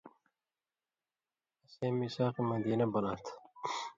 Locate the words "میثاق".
1.97-2.35